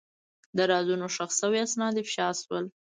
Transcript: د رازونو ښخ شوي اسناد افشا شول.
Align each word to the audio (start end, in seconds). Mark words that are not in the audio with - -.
د 0.57 0.59
رازونو 0.71 1.05
ښخ 1.15 1.31
شوي 1.39 1.59
اسناد 1.67 1.93
افشا 2.01 2.27
شول. 2.41 2.65